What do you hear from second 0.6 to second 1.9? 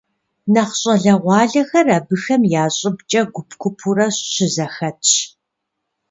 щӏалэгъуалэхэр